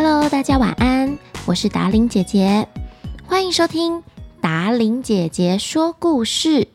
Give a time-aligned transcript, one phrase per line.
[0.00, 2.68] Hello，大家晚安，我是达伶姐姐，
[3.26, 4.04] 欢迎收听
[4.40, 6.68] 达伶姐姐说故事。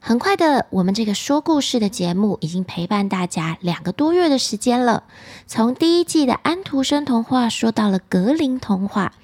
[0.00, 5.04] 很快的，我们这个说故事的节目已经陪伴大家两个多月的时间了，
[5.46, 9.14] 从第一季的安徒生童话说到了格林童话。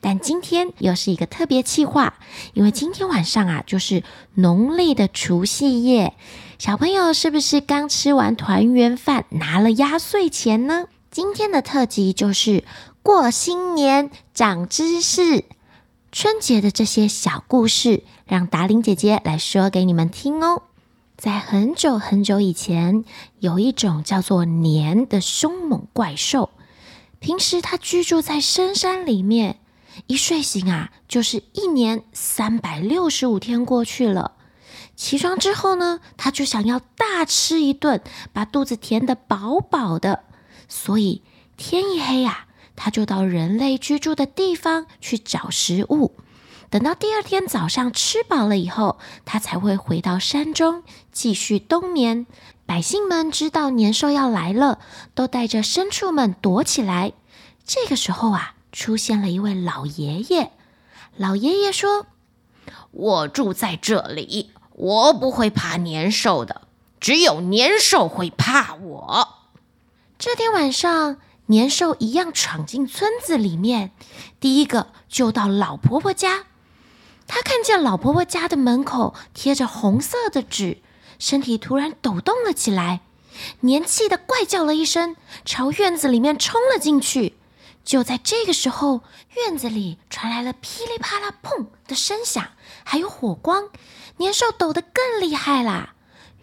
[0.00, 2.14] 但今天又是一个特别企划，
[2.52, 4.02] 因为今天晚上啊，就是
[4.34, 6.14] 农历的除夕夜。
[6.58, 10.86] 小朋友是不是刚吃完团圆饭，拿了压岁钱呢？
[11.16, 12.62] 今天的特辑就是
[13.02, 15.46] 过新年长知识，
[16.12, 20.64] 春节的这些小故事，让达伶姐姐来说给你们听哦。
[21.16, 23.02] 在很久很久以前，
[23.38, 26.50] 有一种叫做年的凶猛怪兽，
[27.18, 29.58] 平时它居住在深山里面。
[30.08, 34.32] 一睡醒啊，就是一年三百六十五天过去了。
[34.94, 38.02] 起床之后呢，他就想要大吃一顿，
[38.34, 40.24] 把肚子填得饱饱的。
[40.68, 41.22] 所以
[41.56, 46.16] 天一黑啊，他就到人类居住的地方去找食物。
[46.70, 52.26] 等到第二天早上吃饱了以后，他才会回到山中继续冬眠。
[52.66, 54.80] 百姓们知道年兽要来了，
[55.14, 57.12] 都带着牲畜们躲起来。
[57.64, 58.52] 这个时候啊。
[58.72, 60.50] 出现了一位老爷爷，
[61.16, 62.04] 老爷爷说
[62.92, 66.68] ：“我住在这里，我不会怕年兽的，
[67.00, 69.35] 只有年兽会怕我。”
[70.18, 73.92] 这天晚上，年兽一样闯进村子里面，
[74.40, 76.46] 第一个就到老婆婆家。
[77.26, 80.78] 他看见老婆婆家的门口贴着红色的纸，
[81.18, 83.02] 身体突然抖动了起来，
[83.60, 87.34] 年气的怪叫了一声，朝院子里面冲了进去。
[87.84, 89.02] 就在这个时候，
[89.36, 92.52] 院子里传来了噼里啪啦、砰的声响，
[92.84, 93.68] 还有火光。
[94.16, 95.95] 年兽抖得更厉害啦！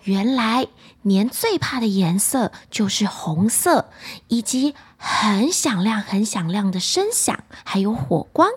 [0.03, 0.67] 原来
[1.03, 3.89] 年最怕的颜色就是红色，
[4.27, 8.49] 以及很响亮、很响亮的声响，还有火光。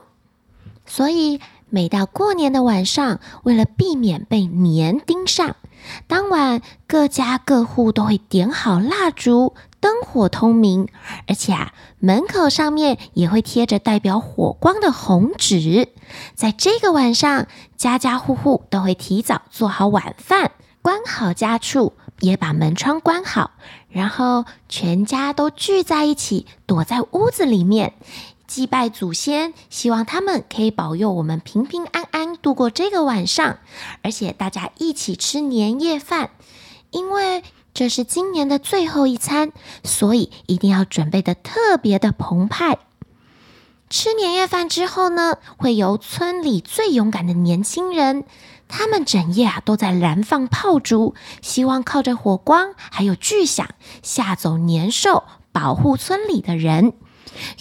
[0.87, 5.57] 所以每到过年的晚上，为了避免被年盯上，
[6.07, 9.55] 当晚各家各户都会点好蜡烛。
[9.79, 10.89] 灯火通明，
[11.29, 15.91] 而且啊，门口上面也会贴着代表火光的红纸。
[16.35, 17.47] 在这个晚上，
[17.77, 20.51] 家家户户都会提早做好晚饭，
[20.87, 23.51] 关好家畜，也把门窗关好，
[23.89, 27.95] 然后全家都聚在一起，躲在屋子里面
[28.47, 33.59] 祭拜祖先，希望他们可以保佑我们平平安安度过这个晚上。
[34.03, 36.31] 而且大家一起吃年夜饭，
[36.93, 37.43] 因为。
[37.75, 42.79] 这是今年的最后一餐，所以一定要准备得特别的澎湃。
[43.91, 48.25] 吃年夜饭之后呢，会由村里最勇敢的年轻人，
[48.69, 53.69] 他们整夜啊都在燃放炮竹，希望靠着火光还有巨响
[54.03, 56.93] 吓走年兽，保护村里的人。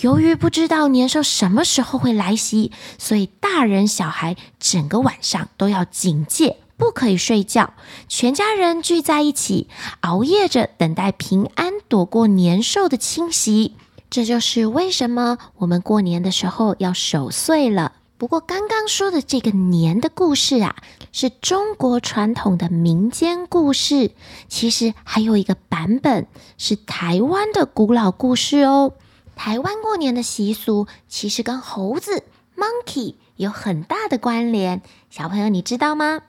[0.02, 6.58] 由于不知道年兽什么时候会来袭，所以大人小孩整个晚上都要警戒。
[6.78, 7.74] 不可以睡觉，
[8.10, 9.70] 全家人聚在一起，
[10.02, 13.76] 熬夜着等待平安躲过年兽的侵袭。
[14.10, 17.94] 这就是为什么我们过年的时候要守岁了。
[18.18, 20.78] 不过刚刚说的这个年的故事啊，
[21.12, 24.12] 是中国传统的民间故事。
[24.48, 26.26] 其实还有一个版本
[26.58, 28.94] 是台湾的古老故事哦。
[29.36, 32.24] 台湾过年的习俗其实跟猴子
[32.56, 34.82] （monkey） 有很大的关联。
[35.10, 36.22] 小朋友，你知道吗？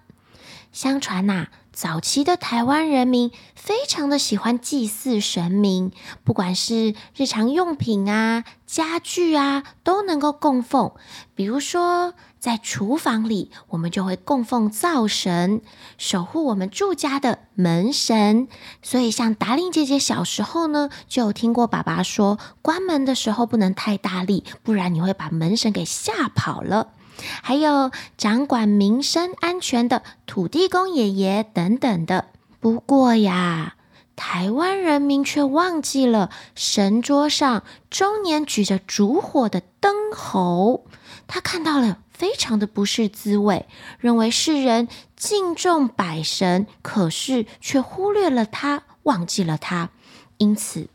[0.72, 5.92] 相传呐、啊，早期的台湾人民非常的喜欢祭祀神明，
[6.24, 10.92] 不管是日常用品啊、家具啊，都能够供奉。
[11.34, 15.60] 比如说，在厨房里，我们就会供奉灶神，
[15.98, 18.48] 守护我们住家的门神。
[18.80, 26.94] 所以，像达令姐姐小时候呢，就有听过爸爸说，关门的时候不能太大力，不然你会把门神给吓跑了。
[27.42, 32.26] 还有掌管民生安全的土地公爷爷等等的。
[32.60, 33.76] 不过呀，
[34.16, 40.86] 台湾人民却忘记了神桌上终年举着烛火的灯猴。
[41.26, 43.66] 他看到了，非常的不是滋味，
[43.98, 49.90] 认为世人敬重百神，可是却忽略了他，忘记了他。
[50.38, 50.88] 因此，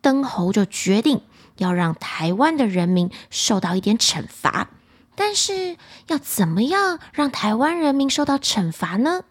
[0.00, 1.22] 灯猴就决定
[1.58, 4.70] 要让台湾的人民受到一点惩罚。
[5.14, 5.76] 但是
[6.08, 9.22] 要怎么样让台湾人民受到惩罚呢？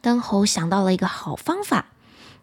[0.00, 1.86] 灯猴想到了一个好方法，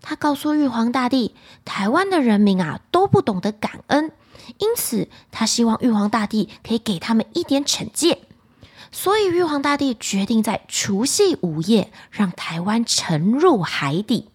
[0.02, 1.34] 他告诉玉皇大帝，
[1.64, 4.12] 台湾的人民啊都不懂得感恩，
[4.58, 8.24] 因此他希望玉皇大帝可以给他们一点惩戒。
[8.92, 14.30] 所以玉皇大帝决定在除夕午夜让台湾沉入海底。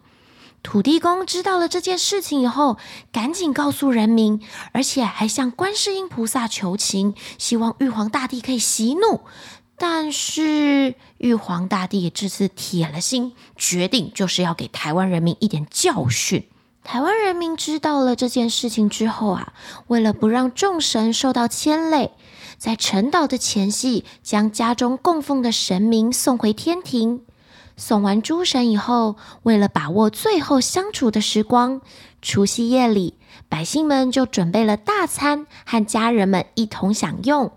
[0.68, 2.76] 土地公知道了这件事情以后，
[3.10, 4.42] 赶紧告诉人民，
[4.72, 9.22] 而且还向观世音菩萨求情，希望玉皇大帝可以息怒。
[9.78, 16.46] 但是玉皇大帝这次铁了心，决定就是要给台湾人民一点教训。
[16.84, 19.54] 台湾人民知道了这件事情之后啊，
[19.86, 22.10] 为了不让众神受到牵累，
[22.58, 27.22] 在沉岛的前夕，将家中供奉的神明送回天庭。
[27.78, 29.14] 送完诸神以后，
[29.44, 31.80] 为了把握最后相处的时光，
[32.20, 33.14] 除夕夜里，
[33.48, 37.52] 百姓们就准备了大餐，和家人们一同享用。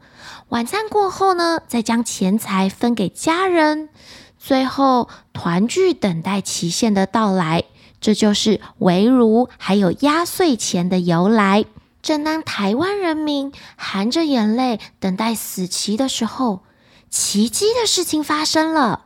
[0.49, 3.89] 晚餐过后呢，再将钱财分给家人，
[4.37, 7.63] 最后团聚，等待期限的到来。
[7.99, 11.65] 这就是围炉还有压岁钱的由来。
[12.03, 16.61] 正当台湾人民含着眼泪等待死期的时候，
[17.09, 19.05] 奇迹的事情发生了。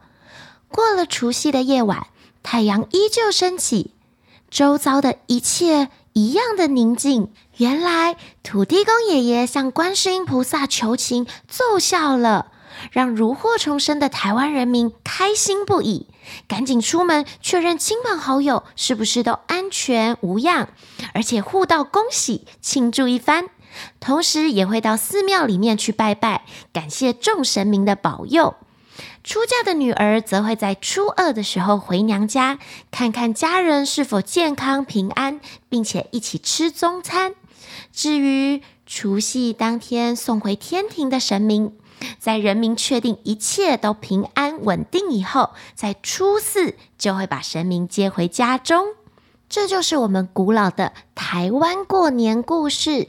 [0.76, 2.08] 过了除夕的夜晚，
[2.44, 3.92] 太阳依旧升起，
[4.50, 7.32] 周遭的一切一样的宁静。
[7.56, 12.52] 原来土地公爷爷向观世音菩萨求情奏效了，
[12.92, 16.08] 让如获重生的台湾人民开心不已，
[16.46, 20.68] 赶紧出门确认亲朋好友是不是都安全无恙，
[21.14, 23.46] 而且互道恭喜庆祝一番，
[24.02, 26.44] 同时也会到寺庙里面去拜拜，
[26.74, 28.56] 感谢众神明的保佑。
[29.26, 32.60] 出嫁的女儿则会在初二的时候回娘家，
[32.92, 37.34] 看看家人是否健康平安，并且一起吃中餐。
[37.92, 41.76] 至于除夕当天送回天庭的神明，
[42.20, 48.90] 在人民确定一切都平安稳定以后，在初四就会把神明接回家中。
[49.50, 53.08] 这就是我们古老的台湾过年故事。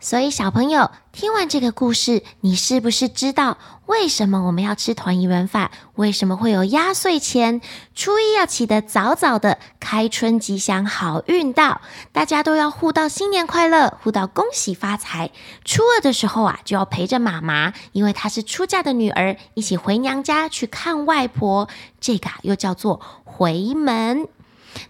[0.00, 5.72] 所以，小朋友听完这个故事，你是不是知道为什么我们要吃团圆饭？
[5.96, 7.60] 为什么会有压岁钱？
[7.96, 11.80] 初一要起得早早的，开春吉祥，好运到，
[12.12, 15.32] 大家都要互道新年快乐，互道恭喜发财。
[15.64, 21.68] 初二的时候啊，就要陪着妈妈，因为她是出嫁的女儿，一起回娘家去看外婆。
[22.00, 24.28] 这个啊，又叫做回门。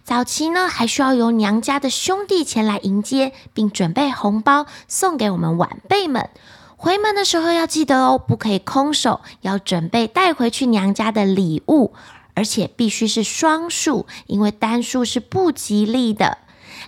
[0.04, 6.30] 早期呢，还需要由娘家的兄弟前来迎接，并准备红包送给我们晚辈们。
[6.76, 11.92] 回门的时候要记得哦，不可以空手，要准备带回去娘家的礼物，
[12.34, 16.38] 而且必须是双数，因为单数是不吉利的。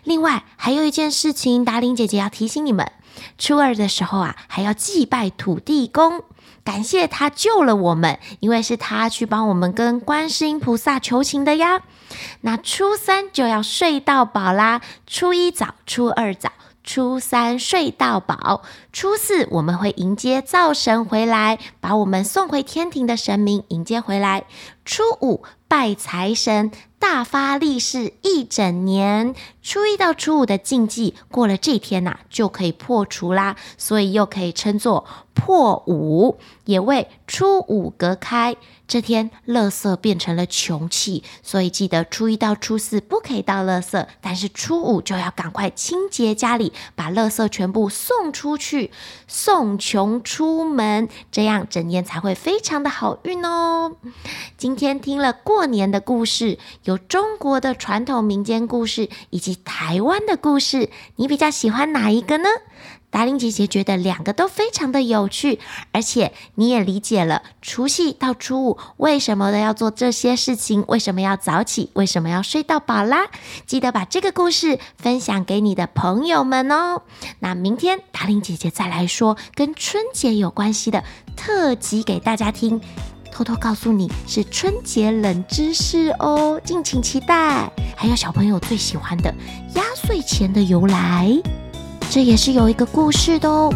[0.04, 2.90] 另外，还有一件事情，达伶姐姐要提醒你们：
[3.38, 6.22] 初二的时候啊，还要祭拜土地公。
[6.62, 11.80] 感谢他救了我们，因为是他去帮我们跟观世音菩萨求情的呀。
[12.42, 16.52] 那初三就要睡到饱啦，初一早，初二早，
[16.84, 18.62] 初三睡到饱，
[18.92, 24.44] 初四我们会迎接灶神回来，把我们送回天庭的神明迎接回来。
[24.90, 26.72] 初五拜财神。
[26.98, 38.54] 大发利市一整年，初一到初五的禁忌过了这天呐、就可以破除啦，所以又可以称作破五，也为初五隔开。
[38.86, 48.90] 这天，垃圾变成了穷气，所以记得初一到初四不可以倒垃圾，但是初五就要赶快清洁家里，把垃圾全部送出去，
[49.26, 53.96] 送穷出门，这样整年才会非常的好运哦。
[54.58, 62.48] 今今天听了过年的故事，有中国的传统民间故事，以及台湾的故事，你比较喜欢哪一个呢？
[63.10, 65.58] 达令姐姐觉得两个都非常的有趣，
[65.92, 73.28] 而且你也理解了除夕到初五为什么要做这些事情，为什么要早起，为什么要睡到饱啦。
[73.66, 77.02] 记得把这个故事分享给你的朋友们哦。
[77.40, 81.04] 那明天达令姐姐再来说跟春节有关系的
[81.36, 82.80] 特辑给大家听，
[83.30, 87.70] 偷偷告诉你是春节冷知识哦，敬请期待。
[87.96, 89.34] 还有小朋友最喜欢的
[89.74, 91.34] 压岁钱的由来。
[92.10, 93.72] 这也是有一个故事的哦。